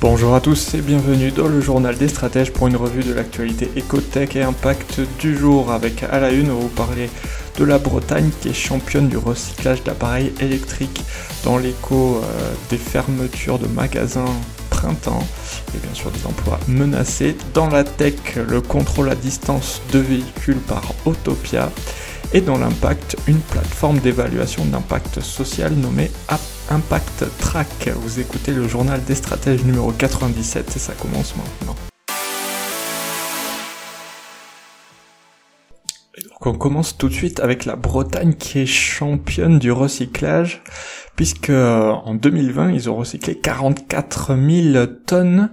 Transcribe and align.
Bonjour 0.00 0.36
à 0.36 0.40
tous 0.40 0.74
et 0.74 0.80
bienvenue 0.80 1.32
dans 1.32 1.48
le 1.48 1.60
journal 1.60 1.96
des 1.96 2.06
stratèges 2.06 2.52
pour 2.52 2.68
une 2.68 2.76
revue 2.76 3.02
de 3.02 3.12
l'actualité 3.12 3.68
écotech 3.74 4.36
et 4.36 4.42
impact 4.42 5.00
du 5.18 5.36
jour 5.36 5.72
avec 5.72 6.04
à 6.04 6.20
la 6.20 6.30
une 6.30 6.52
on 6.52 6.60
vous 6.60 6.68
parler 6.68 7.10
de 7.58 7.64
la 7.64 7.78
Bretagne 7.78 8.30
qui 8.40 8.50
est 8.50 8.54
championne 8.54 9.08
du 9.08 9.16
recyclage 9.16 9.82
d'appareils 9.82 10.32
électriques 10.38 11.02
dans 11.42 11.58
l'écho 11.58 12.18
euh, 12.22 12.52
des 12.70 12.76
fermetures 12.76 13.58
de 13.58 13.66
magasins 13.66 14.32
printemps 14.70 15.26
et 15.74 15.78
bien 15.78 15.94
sûr 15.94 16.12
des 16.12 16.24
emplois 16.26 16.60
menacés. 16.68 17.36
Dans 17.52 17.68
la 17.68 17.82
tech, 17.82 18.14
le 18.36 18.60
contrôle 18.60 19.10
à 19.10 19.16
distance 19.16 19.82
de 19.92 19.98
véhicules 19.98 20.60
par 20.60 20.84
Autopia 21.06 21.72
et 22.32 22.40
dans 22.40 22.58
l'impact, 22.58 23.16
une 23.26 23.40
plateforme 23.40 23.98
d'évaluation 23.98 24.64
d'impact 24.64 25.20
social 25.20 25.72
nommée 25.72 26.10
Impact 26.70 27.24
Track. 27.38 27.90
Vous 27.96 28.20
écoutez 28.20 28.52
le 28.52 28.68
journal 28.68 29.02
des 29.04 29.14
stratèges 29.14 29.64
numéro 29.64 29.90
97 29.92 30.76
et 30.76 30.78
ça 30.78 30.92
commence 30.92 31.34
maintenant. 31.36 31.87
On 36.48 36.54
commence 36.58 36.96
tout 36.96 37.08
de 37.08 37.14
suite 37.14 37.40
avec 37.40 37.64
la 37.64 37.76
Bretagne 37.76 38.34
qui 38.34 38.60
est 38.60 38.66
championne 38.66 39.58
du 39.58 39.70
recyclage 39.70 40.62
puisque 41.16 41.50
en 41.50 42.14
2020 42.14 42.72
ils 42.72 42.88
ont 42.88 42.96
recyclé 42.96 43.38
44 43.38 44.36
000 44.36 44.86
tonnes 45.06 45.50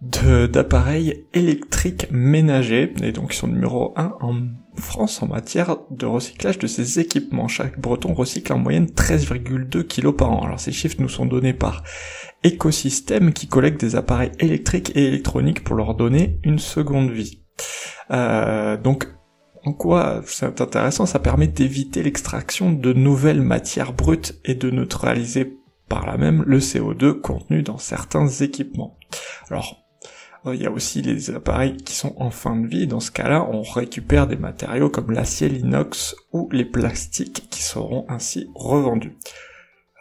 d'appareils 0.00 1.26
électriques 1.32 2.08
ménagers 2.10 2.92
et 3.02 3.12
donc 3.12 3.34
ils 3.34 3.36
sont 3.36 3.46
numéro 3.46 3.92
1 3.96 4.14
en 4.20 4.34
France 4.76 5.22
en 5.22 5.28
matière 5.28 5.76
de 5.90 6.06
recyclage 6.06 6.58
de 6.58 6.66
ces 6.66 7.00
équipements. 7.00 7.48
Chaque 7.48 7.80
breton 7.80 8.12
recycle 8.12 8.52
en 8.52 8.58
moyenne 8.58 8.86
13,2 8.86 9.84
kg 9.84 10.10
par 10.10 10.32
an. 10.32 10.42
Alors 10.42 10.60
ces 10.60 10.72
chiffres 10.72 10.96
nous 10.98 11.08
sont 11.08 11.26
donnés 11.26 11.54
par 11.54 11.82
Écosystème 12.42 13.32
qui 13.32 13.48
collecte 13.48 13.80
des 13.80 13.96
appareils 13.96 14.32
électriques 14.38 14.92
et 14.94 15.06
électroniques 15.06 15.64
pour 15.64 15.76
leur 15.76 15.94
donner 15.94 16.38
une 16.44 16.58
seconde 16.58 17.10
vie. 17.10 17.42
Euh, 18.10 18.76
donc 18.76 19.08
en 19.66 19.72
quoi 19.72 20.22
c'est 20.26 20.60
intéressant, 20.60 21.06
ça 21.06 21.18
permet 21.18 21.48
d'éviter 21.48 22.02
l'extraction 22.02 22.72
de 22.72 22.92
nouvelles 22.92 23.42
matières 23.42 23.92
brutes 23.92 24.38
et 24.44 24.54
de 24.54 24.70
neutraliser 24.70 25.58
par 25.88 26.06
là 26.06 26.16
même 26.16 26.44
le 26.46 26.60
CO2 26.60 27.20
contenu 27.20 27.62
dans 27.62 27.78
certains 27.78 28.28
équipements. 28.28 28.96
Alors 29.50 29.84
euh, 30.46 30.54
il 30.54 30.62
y 30.62 30.66
a 30.66 30.70
aussi 30.70 31.02
les 31.02 31.30
appareils 31.30 31.76
qui 31.76 31.94
sont 31.94 32.14
en 32.18 32.30
fin 32.30 32.56
de 32.56 32.68
vie. 32.68 32.86
Dans 32.86 33.00
ce 33.00 33.10
cas-là, 33.10 33.44
on 33.50 33.62
récupère 33.62 34.28
des 34.28 34.36
matériaux 34.36 34.88
comme 34.88 35.10
l'acier, 35.10 35.48
l'inox 35.48 36.14
ou 36.32 36.48
les 36.52 36.64
plastiques 36.64 37.48
qui 37.50 37.62
seront 37.62 38.06
ainsi 38.08 38.48
revendus. 38.54 39.16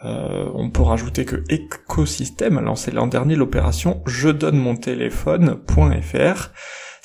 Euh, 0.04 0.52
on 0.54 0.70
peut 0.70 0.84
rajouter 0.84 1.26
que 1.26 1.44
Ecosystem 1.50 2.60
a 2.60 2.62
lancé 2.62 2.92
l'an 2.92 3.08
dernier 3.08 3.36
l'opération 3.36 4.04
Je 4.06 4.30
donne 4.30 4.58
mon 4.58 4.76
téléphone.fr, 4.76 6.52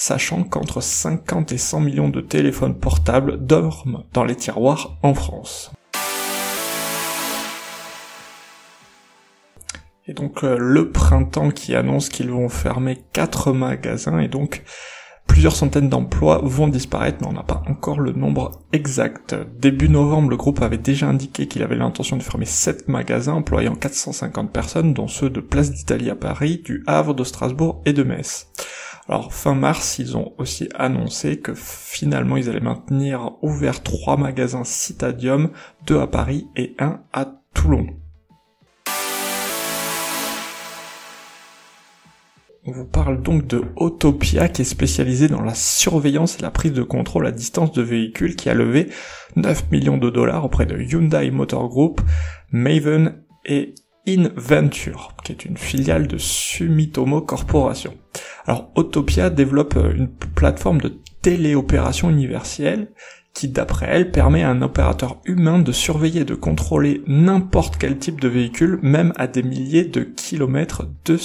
sachant 0.00 0.44
qu'entre 0.44 0.80
50 0.80 1.52
et 1.52 1.58
100 1.58 1.80
millions 1.80 2.08
de 2.08 2.22
téléphones 2.22 2.74
portables 2.74 3.36
dorment 3.36 4.04
dans 4.14 4.24
les 4.24 4.34
tiroirs 4.34 4.96
en 5.02 5.12
France. 5.12 5.72
Et 10.06 10.14
donc 10.14 10.42
euh, 10.42 10.56
le 10.58 10.91
printemps 10.91 11.50
qui 11.50 11.75
annonce 11.75 12.08
qu'ils 12.08 12.30
vont 12.30 12.48
fermer 12.48 13.04
quatre 13.12 13.52
magasins 13.52 14.20
et 14.20 14.28
donc 14.28 14.62
plusieurs 15.26 15.54
centaines 15.54 15.91
d'emplois 15.91 16.41
vont 16.42 16.69
disparaître, 16.69 17.19
mais 17.20 17.28
on 17.28 17.34
n'a 17.34 17.42
pas 17.42 17.62
encore 17.69 18.00
le 18.00 18.12
nombre 18.12 18.52
exact. 18.72 19.36
Début 19.58 19.91
novembre, 19.91 20.30
le 20.30 20.38
groupe 20.38 20.62
avait 20.62 20.78
déjà 20.78 21.08
indiqué 21.08 21.46
qu'il 21.46 21.62
avait 21.62 21.76
l'intention 21.76 22.16
de 22.16 22.22
fermer 22.22 22.46
7 22.46 22.88
magasins 22.88 23.34
employant 23.34 23.75
450 23.75 24.50
personnes, 24.50 24.94
dont 24.94 25.08
ceux 25.08 25.28
de 25.28 25.41
Place 25.41 25.70
d'Italie 25.70 26.08
à 26.08 26.16
Paris, 26.16 26.62
du 26.64 26.82
Havre, 26.86 27.14
de 27.14 27.22
Strasbourg 27.22 27.82
et 27.84 27.92
de 27.92 28.02
Metz. 28.02 28.48
Alors 29.09 29.33
fin 29.33 29.55
mars, 29.55 29.99
ils 29.99 30.16
ont 30.16 30.33
aussi 30.38 30.69
annoncé 30.75 31.41
que 31.41 31.55
finalement 31.55 32.37
ils 32.37 32.49
allaient 32.49 32.61
maintenir 32.61 33.33
ouvert 33.43 33.83
trois 33.83 34.16
magasins 34.16 34.65
Citadium, 34.65 35.50
deux 35.87 35.99
à 35.99 36.06
Paris 36.06 36.47
et 36.56 36.77
un 36.78 37.00
à 37.12 37.27
Toulon. 37.55 37.87
On 42.66 42.72
vous 42.72 42.84
parle 42.84 43.22
donc 43.22 43.47
de 43.47 43.65
Autopia 43.77 44.49
qui 44.49 44.62
est 44.62 44.66
spécialisée 44.66 45.28
dans 45.28 45.43
la 45.43 45.55
surveillance 45.55 46.38
et 46.38 46.43
la 46.43 46.50
prise 46.50 46.72
de 46.72 46.82
contrôle 46.82 47.27
à 47.27 47.32
distance 47.32 47.72
de 47.72 47.81
véhicules 47.81 48.37
qui 48.37 48.50
a 48.50 48.55
levé 48.55 48.91
9 49.37 49.71
millions 49.71 49.97
de 49.97 50.11
dollars 50.11 50.44
auprès 50.44 50.67
de 50.67 50.78
Hyundai 50.78 51.31
Motor 51.31 51.69
Group, 51.69 52.03
Maven 52.53 53.25
et 53.47 53.75
InVenture, 54.09 55.15
qui 55.25 55.33
est 55.33 55.44
une 55.44 55.56
filiale 55.56 56.06
de 56.06 56.19
Sumitomo 56.19 57.21
Corporation. 57.21 57.94
Alors 58.47 58.71
Autopia 58.75 59.31
développe 59.31 59.77
une 59.77 60.09
plateforme 60.09 60.81
de 60.81 61.00
téléopération 61.22 62.11
universelle 62.11 62.93
qui 63.34 63.49
d'après 63.49 63.87
elle 63.88 64.11
permet 64.11 64.43
à 64.43 64.50
un 64.50 64.62
opérateur 64.62 65.21
humain 65.25 65.61
de 65.61 65.72
surveiller 65.72 66.22
et 66.22 66.25
de 66.25 66.34
contrôler 66.34 67.03
n'importe 67.06 67.77
quel 67.78 67.99
type 67.99 68.21
de 68.21 68.28
véhicule, 68.28 68.78
même 68.83 69.12
à 69.16 69.27
des 69.27 69.43
milliers 69.43 69.84
de 69.84 70.03
kilomètres 70.03 70.88
de 71.05 71.19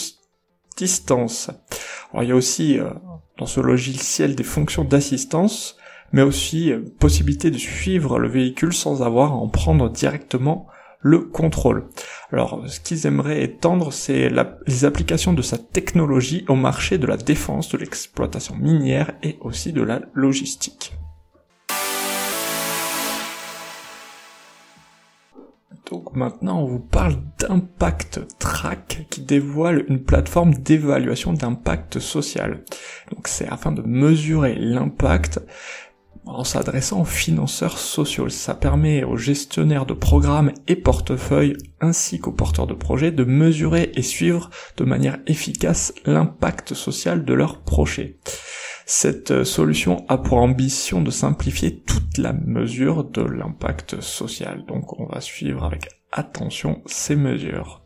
distance. 0.77 1.49
Alors 2.11 2.23
il 2.23 2.29
y 2.29 2.31
a 2.31 2.35
aussi 2.35 2.79
euh, 2.79 2.89
dans 3.37 3.45
ce 3.45 3.59
logiciel 3.59 4.35
des 4.35 4.43
fonctions 4.43 4.83
d'assistance, 4.83 5.77
mais 6.11 6.21
aussi 6.21 6.71
euh, 6.71 6.81
possibilité 6.99 7.51
de 7.51 7.57
suivre 7.57 8.19
le 8.19 8.27
véhicule 8.27 8.73
sans 8.73 9.01
avoir 9.01 9.31
à 9.31 9.35
en 9.35 9.47
prendre 9.47 9.89
directement 9.89 10.67
le 11.05 11.19
contrôle. 11.19 11.85
Alors, 12.31 12.63
ce 12.65 12.79
qu'ils 12.79 13.05
aimeraient 13.05 13.43
étendre, 13.43 13.93
c'est 13.93 14.27
les 14.65 14.85
applications 14.85 15.33
de 15.33 15.43
sa 15.43 15.59
technologie 15.59 16.43
au 16.47 16.55
marché 16.55 16.97
de 16.97 17.05
la 17.05 17.15
défense, 17.15 17.69
de 17.69 17.77
l'exploitation 17.77 18.55
minière 18.55 19.13
et 19.21 19.37
aussi 19.41 19.71
de 19.71 19.83
la 19.83 20.01
logistique. 20.15 20.93
Donc 25.91 26.15
maintenant, 26.15 26.63
on 26.63 26.65
vous 26.65 26.79
parle 26.79 27.17
d'Impact 27.37 28.39
Track 28.39 29.05
qui 29.11 29.21
dévoile 29.21 29.85
une 29.87 30.03
plateforme 30.03 30.55
d'évaluation 30.55 31.33
d'impact 31.33 31.99
social. 31.99 32.63
Donc 33.11 33.27
c'est 33.27 33.47
afin 33.47 33.71
de 33.71 33.83
mesurer 33.83 34.55
l'impact 34.55 35.39
en 36.25 36.43
s'adressant 36.43 37.01
aux 37.01 37.05
financeurs 37.05 37.77
sociaux. 37.77 38.29
Ça 38.29 38.55
permet 38.55 39.03
aux 39.03 39.17
gestionnaires 39.17 39.85
de 39.85 39.93
programmes 39.93 40.51
et 40.67 40.75
portefeuilles 40.75 41.57
ainsi 41.81 42.19
qu'aux 42.19 42.31
porteurs 42.31 42.67
de 42.67 42.73
projets 42.73 43.11
de 43.11 43.23
mesurer 43.23 43.91
et 43.95 44.01
suivre 44.01 44.49
de 44.77 44.83
manière 44.83 45.19
efficace 45.27 45.93
l'impact 46.05 46.73
social 46.73 47.25
de 47.25 47.33
leurs 47.33 47.61
projets. 47.61 48.17
Cette 48.85 49.31
euh, 49.31 49.43
solution 49.43 50.05
a 50.09 50.17
pour 50.17 50.37
ambition 50.37 51.01
de 51.01 51.09
simplifier 51.09 51.81
toute 51.81 52.17
la 52.17 52.33
mesure 52.33 53.03
de 53.03 53.21
l'impact 53.21 53.99
social. 54.01 54.63
Donc 54.67 54.99
on 54.99 55.07
va 55.07 55.21
suivre 55.21 55.63
avec 55.63 55.89
attention 56.11 56.81
ces 56.85 57.15
mesures. 57.15 57.84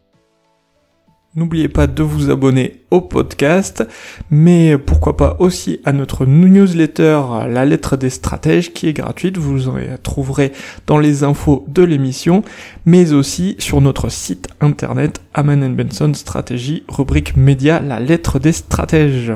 N'oubliez 1.35 1.69
pas 1.69 1.85
de 1.85 2.01
vous 2.01 2.31
abonner 2.31 2.81
au 2.90 3.01
podcast, 3.01 3.88
mais 4.31 4.79
pourquoi 4.79 5.16
pas 5.16 5.35
aussi 5.38 5.79
à 5.85 5.91
notre 5.91 6.25
newsletter 6.25 7.22
La 7.47 7.66
lettre 7.66 7.97
des 7.97 8.09
stratèges 8.09 8.73
qui 8.73 8.88
est 8.88 8.94
gratuite, 8.94 9.37
vous 9.37 9.70
en 9.70 9.76
trouverez 10.02 10.52
dans 10.87 10.97
les 10.97 11.23
infos 11.23 11.66
de 11.67 11.84
l'émission, 11.84 12.43
mais 12.85 13.14
aussi 13.14 13.55
sur 13.59 13.79
notre 13.79 14.09
site 14.09 14.47
internet 14.59 15.22
Aman 15.35 15.76
Benson 15.76 16.14
Stratégie, 16.16 16.84
rubrique 16.90 17.37
média 17.37 17.79
La 17.79 17.99
lettre 17.99 18.40
des 18.40 18.52
stratèges. 18.52 19.34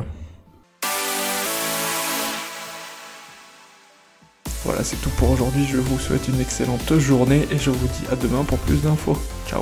Voilà, 4.65 4.83
c'est 4.83 4.99
tout 5.01 5.11
pour 5.17 5.29
aujourd'hui. 5.29 5.65
Je 5.69 5.77
vous 5.77 5.99
souhaite 5.99 6.27
une 6.27 6.41
excellente 6.41 6.97
journée 6.97 7.45
et 7.51 7.59
je 7.59 7.69
vous 7.69 7.87
dis 7.87 8.11
à 8.11 8.15
demain 8.15 8.43
pour 8.45 8.57
plus 8.59 8.81
d'infos. 8.81 9.17
Ciao 9.47 9.61